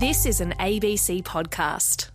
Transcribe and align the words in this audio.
This 0.00 0.24
is 0.24 0.40
an 0.40 0.54
ABC 0.58 1.22
podcast. 1.24 2.08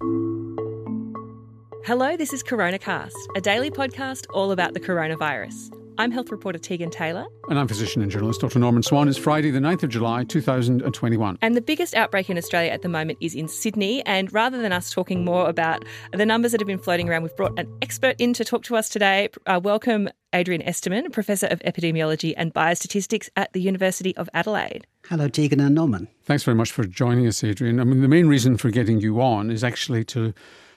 Hello, 1.86 2.18
this 2.18 2.34
is 2.34 2.42
CoronaCast, 2.42 3.14
a 3.36 3.42
daily 3.42 3.70
podcast 3.70 4.26
all 4.34 4.52
about 4.52 4.74
the 4.74 4.80
coronavirus. 4.80 5.72
I'm 6.00 6.10
health 6.10 6.32
reporter 6.32 6.58
Tegan 6.58 6.90
Taylor. 6.90 7.28
And 7.48 7.60
I'm 7.60 7.68
physician 7.68 8.02
and 8.02 8.10
journalist 8.10 8.42
Dr. 8.42 8.58
Norman 8.58 8.82
Swan. 8.82 9.08
It's 9.08 9.20
Friday, 9.20 9.52
the 9.52 9.60
9th 9.60 9.84
of 9.84 9.90
July, 9.90 10.24
2021. 10.24 11.38
And 11.44 11.56
the 11.56 11.62
biggest 11.62 11.94
outbreak 11.94 12.28
in 12.28 12.40
Australia 12.40 12.72
at 12.72 12.82
the 12.82 12.90
moment 12.90 13.20
is 13.22 13.36
in 13.36 13.48
Sydney. 13.48 14.04
And 14.08 14.34
rather 14.34 14.60
than 14.60 14.72
us 14.72 14.92
talking 14.92 15.24
more 15.24 15.48
about 15.48 15.86
the 16.12 16.26
numbers 16.26 16.54
that 16.54 16.62
have 16.62 16.68
been 16.68 16.80
floating 16.80 17.08
around, 17.08 17.22
we've 17.22 17.36
brought 17.36 17.58
an 17.60 17.72
expert 17.84 18.16
in 18.20 18.34
to 18.34 18.44
talk 18.44 18.64
to 18.64 18.76
us 18.76 18.90
today. 18.90 19.30
Uh, 19.46 19.62
welcome, 19.64 20.10
Adrian 20.36 20.62
Esterman, 20.64 21.14
Professor 21.14 21.48
of 21.48 21.60
Epidemiology 21.60 22.34
and 22.36 22.54
Biostatistics 22.54 23.30
at 23.38 23.54
the 23.54 23.62
University 23.62 24.16
of 24.18 24.30
Adelaide. 24.34 24.86
Hello, 25.08 25.30
Tegan 25.30 25.62
and 25.62 25.74
Norman. 25.74 26.10
Thanks 26.24 26.44
very 26.44 26.56
much 26.56 26.74
for 26.74 26.84
joining 26.84 27.26
us, 27.26 27.42
Adrian. 27.42 27.80
I 27.80 27.86
mean, 27.86 28.02
the 28.02 28.10
main 28.10 28.28
reason 28.28 28.58
for 28.58 28.70
getting 28.70 29.00
you 29.00 29.22
on 29.22 29.50
is 29.50 29.64
actually 29.64 30.04
to 30.06 30.34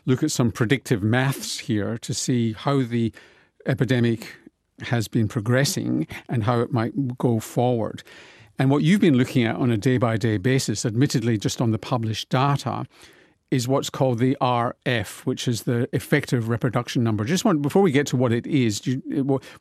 look 0.06 0.22
at 0.22 0.30
some 0.30 0.52
predictive 0.52 1.02
maths 1.02 1.58
here 1.58 1.98
to 1.98 2.14
see 2.14 2.52
how 2.52 2.82
the 2.82 3.12
epidemic 3.66 4.36
has 4.82 5.08
been 5.08 5.26
progressing 5.26 6.06
and 6.28 6.44
how 6.44 6.60
it 6.60 6.72
might 6.72 7.18
go 7.18 7.40
forward. 7.40 8.04
And 8.60 8.70
what 8.70 8.84
you've 8.84 9.00
been 9.00 9.16
looking 9.16 9.42
at 9.42 9.56
on 9.56 9.72
a 9.72 9.76
day 9.76 9.98
by 9.98 10.16
day 10.18 10.36
basis, 10.36 10.86
admittedly 10.86 11.36
just 11.36 11.60
on 11.60 11.72
the 11.72 11.78
published 11.78 12.28
data, 12.28 12.86
is 13.50 13.66
what's 13.66 13.88
called 13.88 14.18
the 14.18 14.36
Reff, 14.40 15.24
which 15.24 15.48
is 15.48 15.62
the 15.62 15.88
effective 15.94 16.48
reproduction 16.48 17.02
number. 17.02 17.24
Just 17.24 17.44
want 17.44 17.62
before 17.62 17.82
we 17.82 17.90
get 17.90 18.06
to 18.08 18.16
what 18.16 18.32
it 18.32 18.46
is, 18.46 18.82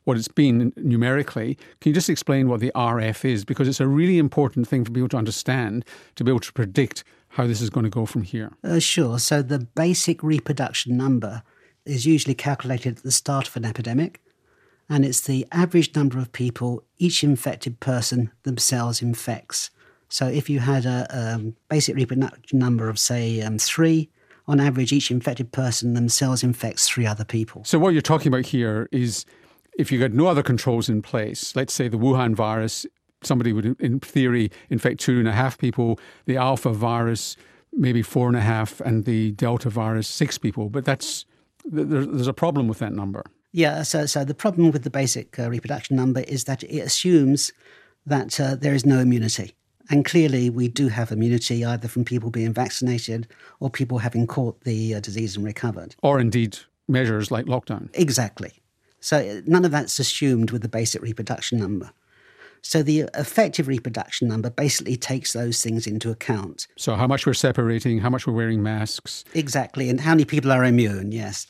what 0.04 0.16
it's 0.16 0.28
been 0.28 0.72
numerically, 0.76 1.54
can 1.80 1.90
you 1.90 1.94
just 1.94 2.10
explain 2.10 2.48
what 2.48 2.60
the 2.60 2.70
Reff 2.74 3.24
is? 3.24 3.44
Because 3.44 3.66
it's 3.66 3.80
a 3.80 3.86
really 3.86 4.18
important 4.18 4.68
thing 4.68 4.84
for 4.84 4.90
people 4.90 5.08
to 5.08 5.16
understand 5.16 5.84
to 6.16 6.24
be 6.24 6.30
able 6.30 6.40
to 6.40 6.52
predict 6.52 7.04
how 7.28 7.46
this 7.46 7.60
is 7.60 7.70
going 7.70 7.84
to 7.84 7.90
go 7.90 8.06
from 8.06 8.22
here. 8.22 8.52
Uh, 8.64 8.78
sure. 8.78 9.18
So 9.18 9.42
the 9.42 9.58
basic 9.58 10.22
reproduction 10.22 10.96
number 10.96 11.42
is 11.84 12.04
usually 12.04 12.34
calculated 12.34 12.98
at 12.98 13.02
the 13.02 13.12
start 13.12 13.48
of 13.48 13.56
an 13.56 13.64
epidemic, 13.64 14.20
and 14.88 15.04
it's 15.04 15.22
the 15.22 15.46
average 15.52 15.94
number 15.94 16.18
of 16.18 16.32
people 16.32 16.82
each 16.98 17.22
infected 17.24 17.80
person 17.80 18.30
themselves 18.42 19.00
infects. 19.02 19.70
So 20.08 20.26
if 20.26 20.48
you 20.48 20.60
had 20.60 20.86
a 20.86 21.06
um, 21.10 21.54
basic 21.68 21.96
reproduction 21.96 22.58
number 22.58 22.88
of, 22.88 22.98
say, 22.98 23.40
um, 23.42 23.58
three, 23.58 24.08
on 24.46 24.60
average, 24.60 24.92
each 24.92 25.10
infected 25.10 25.52
person 25.52 25.94
themselves 25.94 26.42
infects 26.42 26.88
three 26.88 27.06
other 27.06 27.24
people. 27.24 27.62
So 27.64 27.78
what 27.78 27.92
you're 27.92 28.00
talking 28.00 28.28
about 28.28 28.46
here 28.46 28.88
is 28.90 29.26
if 29.78 29.92
you 29.92 30.00
got 30.00 30.12
no 30.12 30.26
other 30.26 30.42
controls 30.42 30.88
in 30.88 31.02
place, 31.02 31.54
let's 31.54 31.74
say 31.74 31.88
the 31.88 31.98
Wuhan 31.98 32.34
virus 32.34 32.86
somebody 33.22 33.52
would, 33.52 33.80
in 33.80 34.00
theory, 34.00 34.50
infect 34.70 35.00
two 35.00 35.18
and 35.18 35.28
a 35.28 35.32
half 35.32 35.58
people. 35.58 35.98
The 36.26 36.36
alpha 36.36 36.72
virus, 36.72 37.36
maybe 37.72 38.02
four 38.02 38.28
and 38.28 38.36
a 38.36 38.40
half, 38.40 38.80
and 38.80 39.04
the 39.04 39.32
delta 39.32 39.70
virus, 39.70 40.08
six 40.08 40.38
people. 40.38 40.68
But 40.68 40.84
that's 40.84 41.24
there's 41.64 42.26
a 42.26 42.32
problem 42.32 42.68
with 42.68 42.78
that 42.78 42.92
number. 42.92 43.24
Yeah. 43.52 43.82
So, 43.82 44.06
so 44.06 44.24
the 44.24 44.34
problem 44.34 44.70
with 44.70 44.84
the 44.84 44.90
basic 44.90 45.38
uh, 45.38 45.50
reproduction 45.50 45.96
number 45.96 46.20
is 46.20 46.44
that 46.44 46.62
it 46.62 46.80
assumes 46.80 47.52
that 48.06 48.38
uh, 48.40 48.54
there 48.54 48.74
is 48.74 48.86
no 48.86 49.00
immunity. 49.00 49.54
And 49.90 50.04
clearly, 50.04 50.50
we 50.50 50.68
do 50.68 50.88
have 50.88 51.10
immunity 51.10 51.64
either 51.64 51.88
from 51.88 52.04
people 52.04 52.30
being 52.30 52.52
vaccinated 52.52 53.26
or 53.60 53.70
people 53.70 53.98
having 53.98 54.26
caught 54.26 54.60
the 54.62 54.94
uh, 54.94 55.00
disease 55.00 55.36
and 55.36 55.44
recovered. 55.44 55.96
Or 56.02 56.20
indeed, 56.20 56.58
measures 56.86 57.30
like 57.30 57.46
lockdown. 57.46 57.88
Exactly. 57.94 58.52
So, 59.00 59.18
uh, 59.18 59.40
none 59.46 59.64
of 59.64 59.70
that's 59.70 59.98
assumed 59.98 60.50
with 60.50 60.62
the 60.62 60.68
basic 60.68 61.02
reproduction 61.02 61.58
number. 61.58 61.92
So 62.62 62.82
the 62.82 63.08
effective 63.14 63.68
reproduction 63.68 64.28
number 64.28 64.50
basically 64.50 64.96
takes 64.96 65.32
those 65.32 65.62
things 65.62 65.86
into 65.86 66.10
account. 66.10 66.66
So 66.76 66.96
how 66.96 67.06
much 67.06 67.26
we're 67.26 67.34
separating, 67.34 68.00
how 68.00 68.10
much 68.10 68.26
we're 68.26 68.32
wearing 68.32 68.62
masks. 68.62 69.24
Exactly, 69.34 69.88
and 69.88 70.00
how 70.00 70.10
many 70.10 70.24
people 70.24 70.52
are 70.52 70.64
immune, 70.64 71.12
yes. 71.12 71.46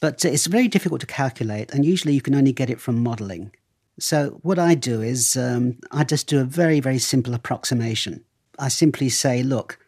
But 0.00 0.24
uh, 0.24 0.28
it's 0.28 0.46
very 0.46 0.68
difficult 0.68 1.00
to 1.02 1.06
calculate, 1.06 1.72
and 1.72 1.84
usually 1.84 2.14
you 2.14 2.20
can 2.20 2.34
only 2.34 2.52
get 2.52 2.70
it 2.70 2.80
from 2.80 3.02
modelling. 3.02 3.52
So 3.98 4.40
what 4.42 4.58
I 4.58 4.74
do 4.74 5.02
is 5.02 5.36
um, 5.36 5.78
I 5.90 6.04
just 6.04 6.26
do 6.26 6.40
a 6.40 6.44
very, 6.44 6.80
very 6.80 6.98
simple 6.98 7.34
approximation. 7.34 8.24
I 8.58 8.68
simply 8.68 9.08
say, 9.08 9.42
look, 9.42 9.78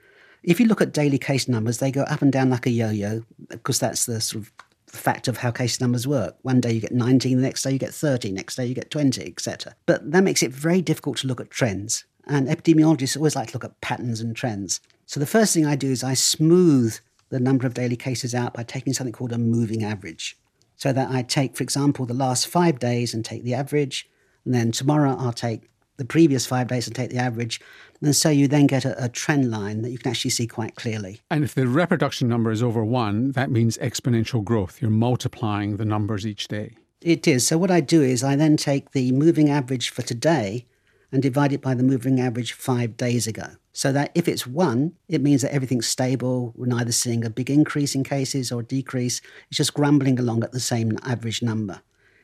if 0.43 0.61
you 0.61 0.67
look 0.67 0.83
at 0.83 0.93
daily 0.93 1.19
case 1.19 1.49
numbers, 1.49 1.79
they 1.79 1.91
go 1.91 2.03
up 2.03 2.23
and 2.23 2.33
down 2.33 2.51
like 2.51 2.67
a 2.67 2.71
yo-yo, 2.71 3.23
because 3.49 3.79
that's 3.79 4.07
the 4.07 4.21
sort 4.21 4.45
of 4.45 4.53
fact 4.87 5.27
of 5.27 5.39
how 5.39 5.51
case 5.51 5.81
numbers 5.81 6.07
work. 6.07 6.37
One 6.43 6.61
day 6.61 6.73
you 6.73 6.81
get 6.81 6.93
19, 6.93 7.39
the 7.39 7.43
next 7.43 7.63
day 7.63 7.73
you 7.73 7.79
get 7.79 7.95
30, 7.95 8.33
next 8.33 8.57
day 8.57 8.67
you 8.67 8.75
get 8.75 8.91
20, 8.91 9.27
etc. 9.27 9.75
But 9.87 10.11
that 10.13 10.23
makes 10.23 10.43
it 10.43 10.53
very 10.53 10.83
difficult 10.83 11.19
to 11.19 11.27
look 11.27 11.41
at 11.41 11.51
trends. 11.51 12.05
And 12.27 12.49
epidemiologists 12.49 13.17
always 13.17 13.37
like 13.37 13.49
to 13.49 13.55
look 13.55 13.65
at 13.65 13.81
patterns 13.81 14.21
and 14.21 14.37
trends. 14.37 14.81
So 15.07 15.21
the 15.21 15.27
first 15.27 15.53
thing 15.53 15.67
I 15.67 15.77
do 15.77 15.91
is 15.91 16.05
I 16.05 16.15
smooth 16.15 16.99
the 17.31 17.41
number 17.41 17.67
of 17.67 17.75
daily 17.75 17.97
cases 17.97 18.35
out 18.35 18.55
by 18.55 18.63
taking 18.63 18.93
something 18.93 19.13
called 19.13 19.33
a 19.33 19.39
moving 19.39 19.83
average. 19.83 20.37
So 20.77 20.93
that 20.93 21.11
I 21.11 21.23
take, 21.23 21.57
for 21.57 21.63
example, 21.63 22.07
the 22.07 22.15
last 22.15 22.47
five 22.47 22.79
days 22.79 23.15
and 23.15 23.25
take 23.25 23.45
the 23.45 23.55
average, 23.55 24.09
and 24.45 24.55
then 24.55 24.73
tomorrow 24.73 25.17
I'll 25.19 25.33
take 25.33 25.71
the 25.97 26.05
previous 26.05 26.47
five 26.47 26.67
days 26.67 26.87
and 26.87 26.95
take 26.95 27.11
the 27.11 27.19
average. 27.19 27.61
And 28.03 28.15
so 28.15 28.29
you 28.29 28.49
then 28.49 28.67
get 28.67 28.85
a, 28.85 29.05
a, 29.05 29.09
trend 29.09 29.51
line 29.51 29.83
that 29.83 29.91
you 29.91 29.99
can 29.99 30.11
actually 30.11 30.33
see 30.33 30.47
quite 30.47 30.75
clearly. 30.75 31.21
And 31.31 31.45
if 31.45 31.55
the 31.55 31.69
reproduction 31.69 32.29
number 32.29 32.51
is 32.51 32.63
over 32.63 32.85
one, 32.85 33.33
that 33.33 33.51
means 33.51 33.79
exponential 33.79 34.43
growth. 34.43 34.83
You're 34.83 34.91
multiplying 34.91 35.77
the 35.77 35.85
numbers 35.85 36.27
each 36.27 36.49
day. 36.49 36.77
It 37.01 37.29
is. 37.29 37.47
So 37.47 37.59
what 37.59 37.71
I 37.71 37.81
do 37.81 38.03
is 38.03 38.25
I 38.25 38.35
then 38.35 38.57
take 38.57 38.91
the 38.91 39.13
moving 39.13 39.51
average 39.51 39.91
for 39.91 40.03
today 40.03 40.67
and 41.15 41.23
divide 41.23 41.53
it 41.53 41.63
by 41.63 41.75
the 41.75 41.85
moving 41.85 42.21
average 42.21 42.53
five 42.55 42.97
days 42.97 43.29
ago. 43.29 43.47
So 43.73 43.93
that 43.93 44.11
if 44.17 44.27
it's 44.27 44.49
one, 44.49 44.95
it 45.09 45.23
means 45.23 45.43
that 45.43 45.55
everything's 45.55 45.87
stable. 45.87 46.53
We're 46.57 46.67
neither 46.67 46.91
seeing 46.91 47.25
a 47.25 47.31
big 47.31 47.49
increase 47.49 47.95
in 47.95 48.03
cases 48.03 48.51
or 48.51 48.65
decrease. 48.65 49.21
It's 49.49 49.59
just 49.59 49.75
grumbling 49.75 50.19
along 50.19 50.43
at 50.43 50.51
the 50.51 50.59
same 50.59 50.99
average 51.05 51.41
number. 51.41 51.83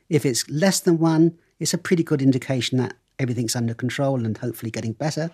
If 0.09 0.27
it's 0.27 0.49
less 0.51 0.81
than 0.81 0.99
one, 0.99 1.39
it's 1.61 1.73
a 1.73 1.78
pretty 1.78 2.03
good 2.03 2.21
indication 2.21 2.78
that 2.78 2.95
everything's 3.21 3.55
under 3.55 3.75
control 3.75 4.25
and 4.25 4.37
hopefully 4.37 4.73
getting 4.73 4.93
better. 4.93 5.31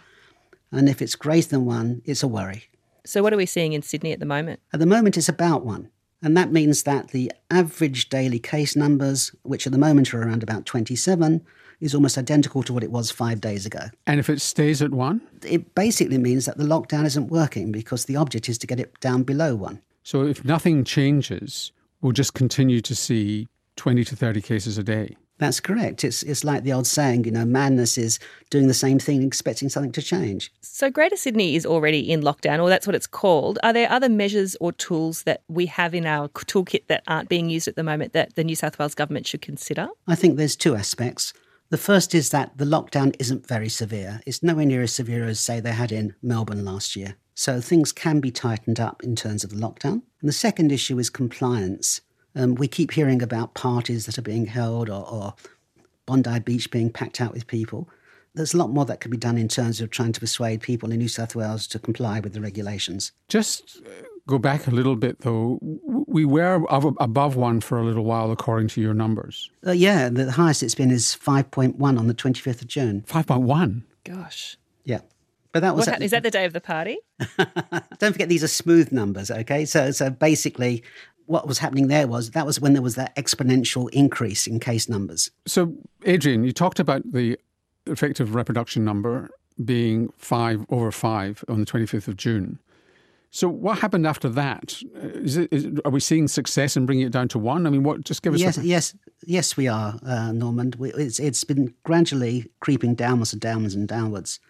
And 0.71 0.87
if 0.87 1.01
it's 1.01 1.15
greater 1.15 1.49
than 1.49 1.65
one, 1.65 2.03
it's 2.05 2.23
a 2.23 2.29
worry. 2.29 2.65
So, 3.07 3.23
what 3.23 3.33
are 3.33 3.39
we 3.39 3.47
seeing 3.47 3.73
in 3.73 3.81
Sydney 3.81 4.13
at 4.13 4.21
the 4.21 4.27
moment? 4.27 4.61
At 4.75 4.81
the 4.81 4.87
moment, 4.87 5.17
it's 5.17 5.31
about 5.31 5.65
one. 5.65 5.89
And 6.23 6.37
that 6.37 6.53
means 6.53 6.83
that 6.83 7.09
the 7.09 7.33
average 7.51 8.11
daily 8.11 8.39
case 8.39 8.77
numbers, 8.77 9.35
which 9.45 9.67
at 9.67 9.73
the 9.73 9.79
moment 9.79 10.13
are 10.13 10.21
around 10.21 10.43
about 10.43 10.67
27, 10.67 11.43
is 11.81 11.95
almost 11.95 12.19
identical 12.19 12.63
to 12.63 12.73
what 12.73 12.83
it 12.83 12.91
was 12.91 13.11
five 13.11 13.41
days 13.41 13.67
ago. 13.67 13.81
And 14.07 14.19
if 14.21 14.31
it 14.31 14.41
stays 14.41 14.83
at 14.83 14.93
one? 14.93 15.21
It 15.45 15.75
basically 15.75 16.19
means 16.19 16.47
that 16.47 16.57
the 16.57 16.65
lockdown 16.65 17.05
isn't 17.05 17.29
working 17.29 17.73
because 17.73 18.05
the 18.05 18.17
object 18.17 18.49
is 18.49 18.59
to 18.59 18.67
get 18.67 18.81
it 18.81 18.99
down 19.01 19.23
below 19.23 19.55
one. 19.55 19.83
So 20.03 20.25
if 20.25 20.45
nothing 20.45 20.85
changes, 20.85 21.73
we'll 22.01 22.13
just 22.13 22.35
continue 22.35 22.81
to 22.81 22.95
see 22.95 23.49
20 23.77 24.05
to 24.05 24.17
30 24.17 24.41
cases 24.41 24.79
a 24.79 24.83
day. 24.83 25.17
That's 25.39 25.61
correct. 25.61 26.03
It's 26.03 26.23
it's 26.23 26.45
like 26.45 26.63
the 26.63 26.73
old 26.73 26.87
saying, 26.87 27.25
you 27.25 27.31
know, 27.31 27.45
madness 27.45 27.99
is 27.99 28.19
doing 28.49 28.69
the 28.69 28.75
same 28.75 28.99
thing, 28.99 29.23
expecting 29.23 29.69
something 29.69 29.93
to 29.93 30.01
change. 30.01 30.51
So 30.63 30.91
Greater 30.91 31.17
Sydney 31.17 31.57
is 31.57 31.67
already 31.67 32.11
in 32.11 32.23
lockdown, 32.23 32.63
or 32.63 32.71
that's 32.71 32.87
what 32.87 32.97
it's 32.97 33.07
called. 33.07 33.59
Are 33.63 33.73
there 33.73 33.91
other 33.91 34.09
measures 34.09 34.57
or 34.61 34.73
tools 34.73 35.25
that 35.25 35.43
we 35.49 35.67
have 35.67 35.95
in 35.95 36.07
our 36.07 36.29
toolkit 36.29 36.87
that 36.87 37.03
aren't 37.07 37.29
being 37.29 37.51
used 37.51 37.69
at 37.69 37.77
the 37.77 37.83
moment 37.83 38.15
that 38.15 38.35
the 38.35 38.45
New 38.45 38.57
South 38.57 38.79
Wales 38.79 38.95
government 38.95 39.27
should 39.27 39.43
consider? 39.43 39.89
I 40.07 40.15
think 40.15 40.37
there's 40.39 40.57
two 40.57 40.75
aspects. 40.75 41.35
The 41.69 41.79
first 41.79 42.15
is 42.15 42.31
that 42.31 42.59
the 42.59 42.65
lockdown 42.65 43.17
isn't 43.19 43.49
very 43.49 43.69
severe. 43.69 44.21
It's 44.25 44.43
nowhere 44.43 44.67
near 44.67 44.83
as 44.83 44.93
severe 44.93 45.25
as, 45.25 45.41
say, 45.41 45.59
they 45.59 45.73
had 45.73 45.91
in 45.91 46.15
Melbourne 46.23 46.65
last 46.65 46.95
year. 46.95 47.17
So 47.35 47.61
things 47.61 47.93
can 47.93 48.21
be 48.21 48.31
tightened 48.31 48.79
up 48.79 49.03
in 49.03 49.17
terms 49.17 49.43
of 49.43 49.51
the 49.51 49.57
lockdown. 49.57 50.03
And 50.21 50.29
the 50.29 50.33
second 50.33 50.71
issue 50.71 50.99
is 50.99 51.11
compliance. 51.11 52.01
Um, 52.37 52.55
we 52.55 52.69
keep 52.69 52.93
hearing 52.93 53.21
about 53.21 53.55
parties 53.55 54.07
that 54.07 54.17
are 54.17 54.23
being 54.23 54.47
held 54.47 54.89
or, 54.89 55.09
or 55.09 55.35
Bondi 56.07 56.39
Beach 56.39 56.71
being 56.71 56.91
packed 56.91 57.21
out 57.21 57.33
with 57.33 57.47
people. 57.47 57.89
There's 58.35 58.55
a 58.55 58.59
lot 58.59 58.71
more 58.71 58.85
that 58.85 59.01
could 59.01 59.11
be 59.11 59.17
done 59.17 59.39
in 59.39 59.49
terms 59.49 59.81
of 59.81 59.91
trying 59.91 60.13
to 60.13 60.21
persuade 60.21 60.61
people 60.61 60.93
in 60.93 60.99
New 60.99 61.09
South 61.09 61.35
Wales 61.35 61.67
to 61.69 61.79
comply 61.79 62.21
with 62.21 62.33
the 62.33 62.41
regulations. 62.41 63.13
Just 63.29 63.81
go 64.29 64.39
back 64.39 64.67
a 64.67 64.71
little 64.71 64.95
bit, 64.95 65.21
though. 65.21 65.59
We 66.17 66.25
were 66.25 66.65
above 66.71 67.37
one 67.37 67.61
for 67.61 67.79
a 67.79 67.85
little 67.85 68.07
while, 68.07 68.33
according 68.33 68.69
to 68.69 68.81
your 68.81 68.95
numbers. 68.95 69.51
Uh, 69.67 69.73
yeah, 69.73 70.09
the 70.09 70.33
highest 70.33 70.63
it's 70.63 70.75
been 70.75 70.91
is 70.91 71.15
5.1 71.15 71.79
on 71.79 72.07
the 72.07 72.15
25th 72.15 72.63
of 72.63 72.69
June. 72.69 73.05
5.1? 73.07 73.83
Gosh. 74.03 74.57
Yeah. 74.85 75.01
But 75.53 75.61
that 75.61 75.77
was 75.77 75.87
at, 75.89 76.01
is 76.01 76.13
that 76.13 76.23
the 76.23 76.31
day 76.31 76.47
of 76.47 76.55
the 76.55 76.61
party? 76.63 76.97
Don't 77.99 78.15
forget 78.15 78.31
these 78.31 78.43
are 78.43 78.49
smooth 78.49 78.93
numbers, 78.93 79.31
okay? 79.31 79.67
So 79.67 79.91
so 79.91 80.09
basically 80.09 80.83
what 81.27 81.47
was 81.47 81.59
happening 81.59 81.89
there 81.89 82.07
was 82.07 82.31
that 82.31 82.47
was 82.47 82.59
when 82.59 82.73
there 82.73 82.81
was 82.81 82.95
that 82.95 83.15
exponential 83.17 83.91
increase 83.91 84.47
in 84.47 84.59
case 84.59 84.89
numbers. 84.89 85.31
So, 85.47 85.75
Adrian, 86.07 86.45
you 86.45 86.53
talked 86.53 86.81
about 86.81 87.13
the 87.13 87.39
effective 87.87 88.35
reproduction 88.35 88.87
number 88.87 89.29
being 89.63 90.15
five 90.17 90.65
over 90.71 90.91
five 90.91 91.45
on 91.47 91.61
the 91.61 91.67
25th 91.67 92.09
of 92.09 92.17
June. 92.17 92.59
So, 93.37 93.51
what 93.51 93.81
happened 93.81 94.07
after 94.07 94.31
that? 94.31 94.81
Is 94.95 95.37
it, 95.37 95.53
is, 95.53 95.69
are 95.85 95.91
we 95.91 96.01
seeing 96.01 96.27
success 96.27 96.75
in 96.75 96.87
bringing 96.87 97.07
it 97.07 97.13
down 97.13 97.29
to 97.29 97.39
one? 97.39 97.67
I 97.67 97.71
mean, 97.71 97.83
what? 97.83 98.03
Just 98.03 98.23
give 98.23 98.33
us. 98.33 98.41
Yes, 98.41 98.57
yes, 98.57 98.95
yes, 99.27 99.59
we 99.59 99.69
are, 99.69 100.01
uh, 100.07 100.33
Norman. 100.33 100.73
It's 100.81 101.21
it's 101.21 101.45
been 101.45 101.75
gradually 101.85 102.51
creeping 102.61 102.95
downwards 102.95 103.35
and 103.35 103.43
downwards 103.43 103.75
and 103.75 103.87
downwards 103.87 104.41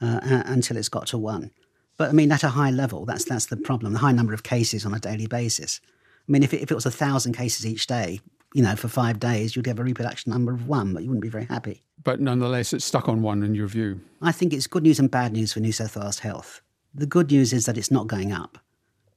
uh, 0.00 0.20
until 0.22 0.76
it's 0.76 0.88
got 0.88 1.08
to 1.08 1.18
one. 1.18 1.50
But 1.96 2.10
I 2.10 2.12
mean, 2.12 2.30
at 2.30 2.44
a 2.44 2.50
high 2.50 2.70
level, 2.70 3.04
that's 3.04 3.24
that's 3.24 3.46
the 3.46 3.56
problem. 3.56 3.94
The 3.94 3.98
high 3.98 4.12
number 4.12 4.32
of 4.32 4.44
cases 4.44 4.86
on 4.86 4.94
a 4.94 5.00
daily 5.00 5.26
basis. 5.26 5.80
I 6.28 6.30
mean, 6.30 6.44
if 6.44 6.54
it, 6.54 6.62
if 6.62 6.70
it 6.70 6.74
was 6.76 6.86
a 6.86 6.92
thousand 6.92 7.32
cases 7.32 7.66
each 7.66 7.88
day, 7.88 8.20
you 8.54 8.62
know, 8.62 8.76
for 8.76 8.86
five 8.86 9.18
days, 9.18 9.56
you'd 9.56 9.66
have 9.66 9.80
a 9.80 9.84
reproduction 9.84 10.30
number 10.30 10.52
of 10.52 10.68
one, 10.68 10.94
but 10.94 11.02
you 11.02 11.08
wouldn't 11.08 11.22
be 11.22 11.28
very 11.28 11.46
happy. 11.46 11.82
But 12.04 12.20
nonetheless, 12.20 12.72
it's 12.72 12.84
stuck 12.84 13.08
on 13.08 13.22
one 13.22 13.42
in 13.42 13.56
your 13.56 13.66
view. 13.66 14.02
I 14.22 14.30
think 14.30 14.52
it's 14.52 14.68
good 14.68 14.84
news 14.84 15.00
and 15.00 15.10
bad 15.10 15.32
news 15.32 15.52
for 15.52 15.58
New 15.58 15.72
South 15.72 15.96
Wales 15.96 16.20
Health. 16.20 16.62
The 16.96 17.06
good 17.06 17.30
news 17.30 17.52
is 17.52 17.66
that 17.66 17.76
it's 17.76 17.90
not 17.90 18.06
going 18.06 18.32
up. 18.32 18.58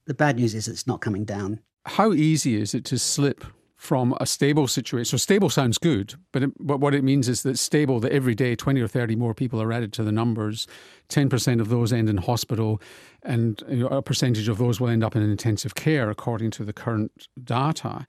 The 0.06 0.14
bad 0.14 0.36
news 0.38 0.54
is 0.54 0.68
it's 0.68 0.86
not 0.86 1.02
coming 1.02 1.24
down. 1.24 1.60
How 1.86 2.14
easy 2.14 2.60
is 2.60 2.74
it 2.74 2.84
to 2.86 3.00
slip 3.00 3.46
from 3.80 4.14
a 4.20 4.26
stable 4.26 4.68
situation. 4.68 5.06
So 5.06 5.16
stable 5.16 5.50
sounds 5.50 5.78
good, 5.78 6.16
but, 6.34 6.44
it, 6.44 6.52
but 6.60 6.82
what 6.82 6.94
it 6.94 7.02
means 7.02 7.30
is 7.30 7.44
that 7.44 7.58
stable, 7.58 8.02
that 8.02 8.12
every 8.12 8.36
day 8.36 8.54
20 8.54 8.82
or 8.82 8.90
30 8.90 9.16
more 9.16 9.34
people 9.34 9.62
are 9.62 9.72
added 9.72 9.94
to 9.94 10.04
the 10.04 10.12
numbers, 10.12 10.68
10% 11.08 11.62
of 11.62 11.70
those 11.70 11.94
end 11.94 12.10
in 12.10 12.18
hospital, 12.18 12.82
and 13.24 13.64
you 13.70 13.78
know, 13.78 13.88
a 13.88 14.02
percentage 14.02 14.50
of 14.50 14.58
those 14.58 14.82
will 14.82 14.90
end 14.90 15.02
up 15.02 15.16
in 15.16 15.22
intensive 15.22 15.76
care 15.76 16.10
according 16.10 16.52
to 16.52 16.66
the 16.66 16.74
current 16.74 17.30
data. 17.42 18.06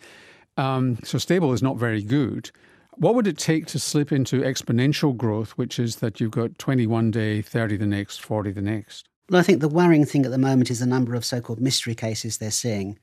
Um, 0.56 0.98
so 1.04 1.18
stable 1.18 1.52
is 1.52 1.62
not 1.62 1.76
very 1.76 2.02
good. 2.02 2.50
What 2.96 3.14
would 3.14 3.28
it 3.28 3.38
take 3.38 3.66
to 3.66 3.78
slip 3.78 4.10
into 4.10 4.40
exponential 4.40 5.16
growth, 5.16 5.52
which 5.52 5.78
is 5.78 5.96
that 5.96 6.20
you've 6.20 6.32
got 6.32 6.58
21 6.58 7.12
day, 7.12 7.42
30 7.42 7.76
the 7.76 7.86
next, 7.86 8.20
40 8.20 8.50
the 8.50 8.60
next? 8.60 9.09
Well, 9.30 9.40
I 9.40 9.42
think 9.42 9.60
the 9.60 9.68
worrying 9.68 10.04
thing 10.04 10.26
at 10.26 10.30
the 10.30 10.38
moment 10.38 10.70
is 10.70 10.80
the 10.80 10.86
number 10.86 11.14
of 11.14 11.24
so 11.24 11.40
called 11.40 11.60
mystery 11.60 11.94
cases 11.94 12.36
they're 12.38 12.50
seeing 12.50 12.98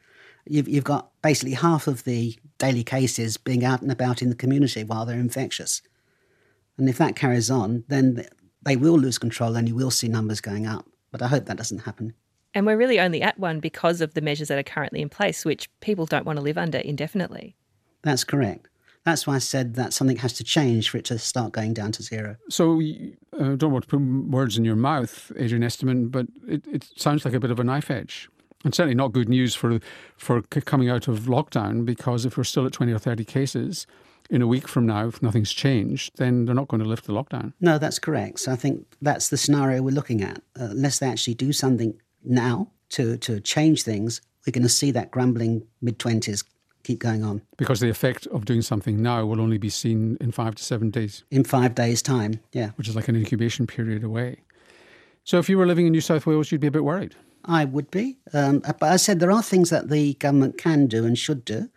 you've, 0.50 0.68
you've 0.68 0.84
got 0.84 1.10
basically 1.22 1.54
half 1.54 1.88
of 1.88 2.04
the 2.04 2.38
daily 2.58 2.84
cases 2.84 3.38
being 3.38 3.64
out 3.64 3.82
and 3.82 3.92
about 3.92 4.22
in 4.22 4.30
the 4.30 4.36
community 4.36 4.84
while 4.84 5.06
they're 5.06 5.20
infectious. 5.20 5.82
And 6.78 6.90
if 6.90 6.98
that 6.98 7.16
carries 7.16 7.50
on, 7.50 7.84
then 7.88 8.26
they 8.64 8.76
will 8.76 8.98
lose 8.98 9.18
control 9.18 9.56
and 9.56 9.68
you 9.68 9.76
will 9.76 9.92
see 9.92 10.08
numbers 10.08 10.42
going 10.42 10.66
up. 10.66 10.86
But 11.12 11.22
I 11.22 11.28
hope 11.28 11.46
that 11.46 11.58
doesn't 11.58 11.80
happen. 11.80 12.14
And 12.54 12.66
we're 12.66 12.78
really 12.78 13.00
only 13.00 13.22
at 13.22 13.40
one 13.40 13.60
because 13.60 14.02
of 14.02 14.14
the 14.14 14.22
measures 14.22 14.48
that 14.48 14.58
are 14.58 14.64
currently 14.64 15.02
in 15.02 15.10
place, 15.10 15.46
which 15.46 15.70
people 15.80 16.06
don't 16.06 16.26
want 16.26 16.38
to 16.38 16.44
live 16.44 16.58
under 16.58 16.80
indefinitely. 16.80 17.56
That's 18.04 18.24
correct. 18.24 18.68
That's 19.08 19.26
why 19.26 19.36
I 19.36 19.40
said 19.40 19.76
that 19.76 19.94
something 19.94 20.18
has 20.18 20.34
to 20.34 20.44
change 20.44 20.90
for 20.90 20.98
it 20.98 21.06
to 21.06 21.18
start 21.18 21.54
going 21.54 21.74
down 21.74 21.94
to 21.94 22.04
zero. 22.04 22.36
So, 22.50 22.82
I 22.82 23.14
uh, 23.40 23.56
don't 23.56 23.72
want 23.72 23.88
to 23.88 23.98
put 23.98 24.02
words 24.02 24.58
in 24.58 24.66
your 24.66 24.76
mouth, 24.76 25.32
Adrian 25.38 25.64
Esterman, 25.64 26.12
but 26.12 26.28
it, 26.46 26.68
it 26.68 26.90
sounds 26.98 27.24
like 27.24 27.34
a 27.34 27.40
bit 27.40 27.50
of 27.50 27.58
a 27.58 27.64
knife 27.64 27.90
edge. 27.90 28.28
And 28.66 28.76
certainly 28.76 28.96
not 28.96 29.14
good 29.14 29.30
news 29.30 29.56
for 29.56 29.80
for 30.18 30.42
coming 30.42 30.90
out 30.90 31.08
of 31.08 31.22
lockdown 31.22 31.86
because 31.86 32.26
if 32.26 32.36
we're 32.36 32.44
still 32.44 32.66
at 32.66 32.74
20 32.74 32.92
or 32.92 33.00
30 33.00 33.24
cases 33.24 33.88
in 34.30 34.42
a 34.42 34.48
week 34.48 34.68
from 34.68 34.86
now 34.86 35.08
if 35.08 35.22
nothing's 35.22 35.54
changed 35.54 36.18
then 36.18 36.44
they're 36.44 36.56
not 36.56 36.68
going 36.68 36.84
to 36.84 36.90
lift 36.90 37.06
the 37.06 37.14
lockdown. 37.14 37.54
No 37.62 37.78
that's 37.78 38.00
correct. 38.00 38.42
So 38.42 38.52
i 38.52 38.58
think 38.58 38.86
that's 39.02 39.30
the 39.30 39.38
scenario 39.38 39.82
we're 39.82 39.92
looking 39.92 40.22
at. 40.22 40.40
Uh, 40.60 40.72
unless 40.72 41.00
they 41.00 41.08
actually 41.08 41.36
do 41.36 41.54
something 41.54 41.94
now 42.26 42.70
to 42.90 43.16
to 43.20 43.40
change 43.40 43.84
things 43.84 44.22
we're 44.46 44.52
going 44.52 44.64
to 44.64 44.70
see 44.70 44.92
that 44.92 45.12
grumbling 45.12 45.66
mid 45.82 45.98
20s 45.98 46.44
keep 46.88 47.00
going 47.00 47.24
on 47.24 47.42
because 47.58 47.80
the 47.80 47.90
effect 47.90 48.28
of 48.28 48.46
doing 48.46 48.62
something 48.62 49.02
now 49.02 49.26
will 49.26 49.42
only 49.42 49.58
be 49.58 49.70
seen 49.70 50.18
in 50.22 50.32
5 50.32 50.56
to 50.56 50.64
7 50.64 50.90
days 50.90 51.24
in 51.30 51.44
5 51.44 51.76
days 51.76 52.02
time 52.02 52.40
yeah 52.54 52.72
which 52.78 52.88
is 52.88 52.96
like 52.96 53.08
an 53.08 53.16
incubation 53.16 53.68
period 53.68 54.04
away 54.04 54.38
so 55.24 55.40
if 55.40 55.50
you 55.50 55.58
were 55.58 55.68
living 55.68 55.86
in 55.88 55.92
new 55.92 56.02
south 56.02 56.26
wales 56.26 56.52
you'd 56.52 56.62
be 56.62 56.68
a 56.68 56.78
bit 56.80 56.84
worried 56.84 57.16
I 57.48 57.66
would 57.66 57.90
be. 57.90 58.18
Um, 58.34 58.60
but 58.60 58.84
I 58.84 58.98
said 58.98 59.20
there 59.20 59.32
are 59.32 59.42
things 59.42 59.70
that 59.70 59.90
the 59.90 60.14
government 60.16 60.58
can 60.58 60.88
do 60.88 61.06
and 61.06 61.18
should 61.18 61.46
do. 61.46 61.70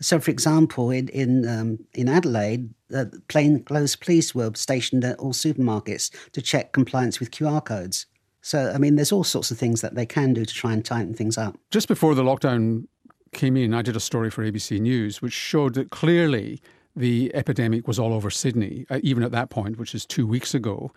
So, 0.00 0.18
for 0.18 0.30
example, 0.30 0.90
in 0.90 1.08
in, 1.08 1.46
um, 1.46 1.78
in 1.92 2.08
Adelaide, 2.08 2.70
uh, 2.94 3.06
plainclothes 3.28 3.96
police 3.96 4.34
were 4.34 4.52
stationed 4.54 5.04
at 5.04 5.18
all 5.18 5.32
supermarkets 5.32 6.10
to 6.32 6.40
check 6.40 6.72
compliance 6.72 7.20
with 7.20 7.32
QR 7.32 7.62
codes. 7.62 8.06
So, 8.40 8.72
I 8.74 8.78
mean, 8.78 8.96
there's 8.96 9.12
all 9.12 9.24
sorts 9.24 9.50
of 9.50 9.58
things 9.58 9.82
that 9.82 9.94
they 9.94 10.06
can 10.06 10.32
do 10.32 10.46
to 10.46 10.54
try 10.54 10.72
and 10.72 10.82
tighten 10.82 11.12
things 11.12 11.36
up. 11.36 11.58
Just 11.70 11.88
before 11.88 12.14
the 12.14 12.22
lockdown 12.22 12.86
came 13.32 13.56
in, 13.56 13.74
I 13.74 13.82
did 13.82 13.96
a 13.96 14.00
story 14.00 14.30
for 14.30 14.44
ABC 14.44 14.80
News 14.80 15.22
which 15.22 15.32
showed 15.32 15.74
that 15.74 15.90
clearly 15.90 16.60
the 16.96 17.30
epidemic 17.34 17.86
was 17.86 17.98
all 17.98 18.12
over 18.12 18.30
Sydney, 18.30 18.86
uh, 18.90 18.98
even 19.02 19.22
at 19.22 19.32
that 19.32 19.50
point, 19.50 19.78
which 19.78 19.94
is 19.94 20.04
two 20.04 20.26
weeks 20.26 20.54
ago. 20.54 20.92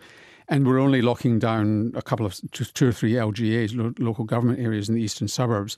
And 0.48 0.66
we're 0.66 0.78
only 0.80 1.00
locking 1.00 1.38
down 1.38 1.92
a 1.94 2.02
couple 2.02 2.26
of 2.26 2.38
two 2.52 2.88
or 2.88 2.92
three 2.92 3.12
LGAs, 3.12 3.74
lo- 3.74 3.94
local 3.98 4.24
government 4.24 4.60
areas 4.60 4.88
in 4.88 4.94
the 4.94 5.02
eastern 5.02 5.28
suburbs, 5.28 5.76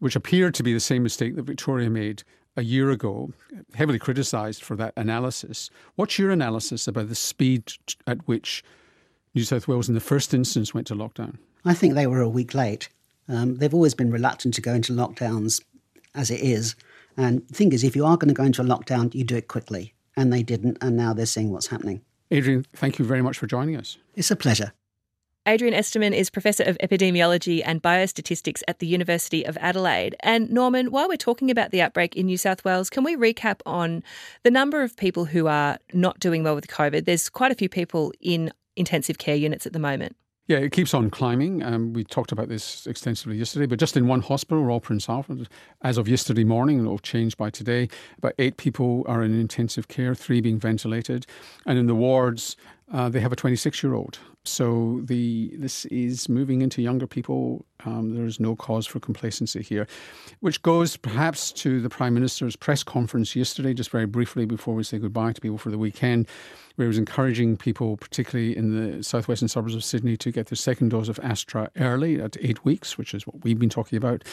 which 0.00 0.16
appeared 0.16 0.54
to 0.54 0.62
be 0.62 0.74
the 0.74 0.80
same 0.80 1.02
mistake 1.02 1.36
that 1.36 1.44
Victoria 1.44 1.88
made 1.88 2.22
a 2.56 2.62
year 2.62 2.90
ago, 2.90 3.32
heavily 3.74 3.98
criticised 3.98 4.62
for 4.62 4.76
that 4.76 4.92
analysis. 4.96 5.70
What's 5.94 6.18
your 6.18 6.30
analysis 6.30 6.86
about 6.86 7.08
the 7.08 7.14
speed 7.14 7.72
at 8.06 8.26
which 8.28 8.62
New 9.34 9.44
South 9.44 9.66
Wales, 9.66 9.88
in 9.88 9.94
the 9.94 10.00
first 10.00 10.34
instance, 10.34 10.74
went 10.74 10.86
to 10.88 10.94
lockdown? 10.94 11.38
I 11.64 11.72
think 11.72 11.94
they 11.94 12.06
were 12.06 12.20
a 12.20 12.28
week 12.28 12.52
late. 12.52 12.90
Um, 13.28 13.56
they've 13.56 13.72
always 13.72 13.94
been 13.94 14.10
reluctant 14.10 14.52
to 14.54 14.60
go 14.60 14.74
into 14.74 14.92
lockdowns 14.92 15.62
as 16.14 16.30
it 16.30 16.40
is. 16.40 16.74
And 17.16 17.46
the 17.48 17.54
thing 17.54 17.72
is, 17.72 17.84
if 17.84 17.96
you 17.96 18.04
are 18.04 18.16
going 18.16 18.28
to 18.28 18.34
go 18.34 18.44
into 18.44 18.62
a 18.62 18.64
lockdown, 18.64 19.14
you 19.14 19.24
do 19.24 19.36
it 19.36 19.48
quickly. 19.48 19.94
And 20.16 20.32
they 20.32 20.42
didn't, 20.42 20.78
and 20.80 20.96
now 20.96 21.14
they're 21.14 21.26
seeing 21.26 21.50
what's 21.50 21.68
happening. 21.68 22.02
Adrian, 22.30 22.66
thank 22.74 22.98
you 22.98 23.04
very 23.04 23.22
much 23.22 23.38
for 23.38 23.46
joining 23.46 23.76
us. 23.76 23.98
It's 24.14 24.30
a 24.30 24.36
pleasure. 24.36 24.72
Adrian 25.44 25.74
Esterman 25.74 26.14
is 26.14 26.30
Professor 26.30 26.62
of 26.62 26.78
Epidemiology 26.78 27.62
and 27.64 27.82
Biostatistics 27.82 28.62
at 28.68 28.78
the 28.78 28.86
University 28.86 29.44
of 29.44 29.58
Adelaide. 29.60 30.14
And 30.20 30.48
Norman, 30.50 30.92
while 30.92 31.08
we're 31.08 31.16
talking 31.16 31.50
about 31.50 31.72
the 31.72 31.82
outbreak 31.82 32.14
in 32.14 32.26
New 32.26 32.36
South 32.36 32.64
Wales, 32.64 32.88
can 32.88 33.02
we 33.02 33.16
recap 33.16 33.60
on 33.66 34.04
the 34.44 34.52
number 34.52 34.82
of 34.82 34.96
people 34.96 35.24
who 35.24 35.48
are 35.48 35.78
not 35.92 36.20
doing 36.20 36.44
well 36.44 36.54
with 36.54 36.68
COVID? 36.68 37.06
There's 37.06 37.28
quite 37.28 37.50
a 37.50 37.56
few 37.56 37.68
people 37.68 38.12
in 38.20 38.52
intensive 38.76 39.18
care 39.18 39.34
units 39.34 39.66
at 39.66 39.72
the 39.72 39.80
moment. 39.80 40.14
Yeah, 40.52 40.58
it 40.58 40.72
keeps 40.72 40.92
on 40.92 41.08
climbing. 41.08 41.62
Um, 41.62 41.94
we 41.94 42.04
talked 42.04 42.30
about 42.30 42.50
this 42.50 42.86
extensively 42.86 43.38
yesterday, 43.38 43.64
but 43.64 43.78
just 43.78 43.96
in 43.96 44.06
one 44.06 44.20
hospital, 44.20 44.62
Royal 44.62 44.80
Prince 44.80 45.08
Alfred, 45.08 45.48
as 45.80 45.96
of 45.96 46.08
yesterday 46.08 46.44
morning, 46.44 46.76
and 46.76 46.86
it'll 46.86 46.98
change 46.98 47.38
by 47.38 47.48
today, 47.48 47.88
about 48.18 48.34
eight 48.38 48.58
people 48.58 49.02
are 49.08 49.22
in 49.22 49.32
intensive 49.40 49.88
care, 49.88 50.14
three 50.14 50.42
being 50.42 50.58
ventilated. 50.58 51.24
And 51.64 51.78
in 51.78 51.86
the 51.86 51.94
wards, 51.94 52.58
uh, 52.92 53.08
they 53.08 53.20
have 53.20 53.32
a 53.32 53.36
26 53.36 53.82
year 53.82 53.94
old. 53.94 54.18
So 54.44 55.00
the 55.04 55.52
this 55.56 55.84
is 55.86 56.28
moving 56.28 56.62
into 56.62 56.82
younger 56.82 57.06
people. 57.06 57.64
Um, 57.84 58.14
there's 58.14 58.40
no 58.40 58.56
cause 58.56 58.86
for 58.86 58.98
complacency 58.98 59.62
here, 59.62 59.86
which 60.40 60.62
goes 60.62 60.96
perhaps 60.96 61.52
to 61.52 61.80
the 61.80 61.88
Prime 61.88 62.14
Minister's 62.14 62.56
press 62.56 62.82
conference 62.82 63.36
yesterday, 63.36 63.72
just 63.72 63.90
very 63.90 64.06
briefly 64.06 64.44
before 64.44 64.74
we 64.74 64.82
say 64.82 64.98
goodbye 64.98 65.32
to 65.32 65.40
people 65.40 65.58
for 65.58 65.70
the 65.70 65.78
weekend, 65.78 66.28
where 66.74 66.86
he 66.86 66.88
was 66.88 66.98
encouraging 66.98 67.56
people, 67.56 67.96
particularly 67.96 68.56
in 68.56 68.96
the 68.96 69.02
southwestern 69.02 69.48
suburbs 69.48 69.74
of 69.74 69.84
Sydney, 69.84 70.16
to 70.16 70.32
get 70.32 70.46
their 70.46 70.56
second 70.56 70.90
dose 70.90 71.08
of 71.08 71.20
Astra 71.22 71.70
early 71.76 72.20
at 72.20 72.36
eight 72.40 72.64
weeks, 72.64 72.98
which 72.98 73.14
is 73.14 73.26
what 73.26 73.44
we've 73.44 73.58
been 73.58 73.70
talking 73.70 73.96
about 73.96 74.24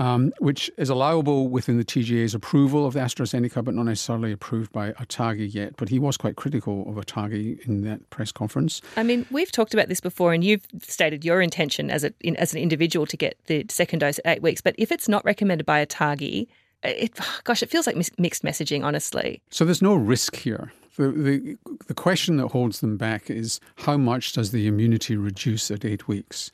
um, 0.00 0.32
which 0.38 0.70
is 0.78 0.88
allowable 0.88 1.48
within 1.48 1.76
the 1.76 1.84
TGA's 1.84 2.34
approval 2.34 2.86
of 2.86 2.94
the 2.94 3.00
AstraZeneca, 3.00 3.62
but 3.62 3.74
not 3.74 3.84
necessarily 3.84 4.32
approved 4.32 4.72
by 4.72 4.92
ATAGI 4.92 5.52
yet. 5.52 5.76
But 5.76 5.90
he 5.90 5.98
was 5.98 6.16
quite 6.16 6.36
critical 6.36 6.88
of 6.88 6.96
ATAGI 6.96 7.66
in 7.68 7.82
that 7.82 8.08
press 8.08 8.32
conference. 8.32 8.80
I 8.96 9.02
mean, 9.02 9.26
we've 9.40 9.50
talked 9.50 9.72
about 9.72 9.88
this 9.88 10.00
before, 10.00 10.34
and 10.34 10.44
you've 10.44 10.66
stated 10.82 11.24
your 11.24 11.40
intention 11.40 11.90
as, 11.90 12.04
a, 12.04 12.12
in, 12.20 12.36
as 12.36 12.52
an 12.52 12.60
individual 12.60 13.06
to 13.06 13.16
get 13.16 13.38
the 13.46 13.64
second 13.70 14.00
dose 14.00 14.18
at 14.18 14.26
eight 14.26 14.42
weeks. 14.42 14.60
But 14.60 14.74
if 14.76 14.92
it's 14.92 15.08
not 15.08 15.24
recommended 15.24 15.64
by 15.64 15.78
a 15.78 15.86
ATAGI, 15.86 16.46
it, 16.82 17.18
gosh, 17.44 17.62
it 17.62 17.70
feels 17.70 17.86
like 17.86 17.96
mixed 18.18 18.42
messaging, 18.42 18.84
honestly. 18.84 19.40
So 19.50 19.64
there's 19.64 19.80
no 19.80 19.94
risk 19.94 20.36
here. 20.36 20.72
The, 20.96 21.08
the, 21.08 21.56
the 21.86 21.94
question 21.94 22.36
that 22.36 22.48
holds 22.48 22.80
them 22.80 22.98
back 22.98 23.30
is 23.30 23.60
how 23.76 23.96
much 23.96 24.34
does 24.34 24.50
the 24.50 24.66
immunity 24.66 25.16
reduce 25.16 25.70
at 25.70 25.84
eight 25.86 26.06
weeks? 26.06 26.50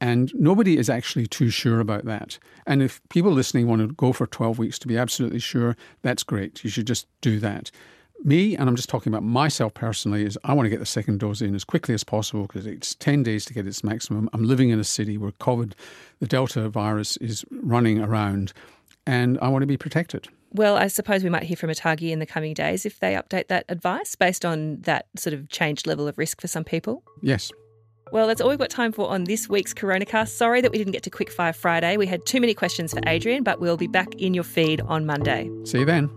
And 0.00 0.32
nobody 0.34 0.76
is 0.76 0.90
actually 0.90 1.28
too 1.28 1.50
sure 1.50 1.78
about 1.78 2.04
that. 2.04 2.38
And 2.66 2.82
if 2.82 3.00
people 3.10 3.30
listening 3.30 3.68
want 3.68 3.80
to 3.82 3.94
go 3.94 4.12
for 4.12 4.26
12 4.26 4.58
weeks 4.58 4.78
to 4.80 4.88
be 4.88 4.98
absolutely 4.98 5.38
sure, 5.38 5.76
that's 6.02 6.24
great. 6.24 6.64
You 6.64 6.70
should 6.70 6.88
just 6.88 7.06
do 7.20 7.38
that. 7.40 7.70
Me, 8.22 8.56
and 8.56 8.68
I'm 8.68 8.76
just 8.76 8.88
talking 8.88 9.12
about 9.12 9.22
myself 9.22 9.74
personally, 9.74 10.24
is 10.24 10.38
I 10.44 10.54
want 10.54 10.66
to 10.66 10.70
get 10.70 10.78
the 10.80 10.86
second 10.86 11.20
dose 11.20 11.42
in 11.42 11.54
as 11.54 11.64
quickly 11.64 11.94
as 11.94 12.04
possible 12.04 12.42
because 12.42 12.66
it's 12.66 12.94
10 12.94 13.22
days 13.22 13.44
to 13.46 13.54
get 13.54 13.66
its 13.66 13.84
maximum. 13.84 14.30
I'm 14.32 14.44
living 14.44 14.70
in 14.70 14.80
a 14.80 14.84
city 14.84 15.18
where 15.18 15.32
COVID, 15.32 15.72
the 16.20 16.26
Delta 16.26 16.68
virus, 16.68 17.16
is 17.18 17.44
running 17.50 18.00
around, 18.00 18.52
and 19.06 19.38
I 19.42 19.48
want 19.48 19.62
to 19.62 19.66
be 19.66 19.76
protected. 19.76 20.28
Well, 20.52 20.76
I 20.76 20.86
suppose 20.86 21.24
we 21.24 21.30
might 21.30 21.42
hear 21.42 21.56
from 21.56 21.70
ATAGI 21.70 22.12
in 22.12 22.20
the 22.20 22.26
coming 22.26 22.54
days 22.54 22.86
if 22.86 23.00
they 23.00 23.14
update 23.14 23.48
that 23.48 23.64
advice 23.68 24.14
based 24.14 24.44
on 24.44 24.80
that 24.82 25.06
sort 25.16 25.34
of 25.34 25.48
changed 25.48 25.86
level 25.86 26.06
of 26.06 26.16
risk 26.16 26.40
for 26.40 26.46
some 26.46 26.62
people. 26.62 27.02
Yes. 27.20 27.50
Well, 28.12 28.28
that's 28.28 28.40
all 28.40 28.50
we've 28.50 28.58
got 28.58 28.70
time 28.70 28.92
for 28.92 29.08
on 29.08 29.24
this 29.24 29.48
week's 29.48 29.74
Coronacast. 29.74 30.28
Sorry 30.28 30.60
that 30.60 30.70
we 30.70 30.78
didn't 30.78 30.92
get 30.92 31.02
to 31.02 31.10
Quickfire 31.10 31.54
Friday. 31.54 31.96
We 31.96 32.06
had 32.06 32.24
too 32.24 32.40
many 32.40 32.54
questions 32.54 32.92
for 32.92 33.00
Adrian, 33.06 33.42
but 33.42 33.60
we'll 33.60 33.76
be 33.76 33.88
back 33.88 34.14
in 34.14 34.32
your 34.32 34.44
feed 34.44 34.80
on 34.82 35.04
Monday. 35.04 35.50
See 35.64 35.80
you 35.80 35.84
then. 35.84 36.08